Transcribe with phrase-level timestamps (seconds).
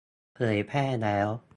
[0.33, 1.29] เผยแพร่แล้ว!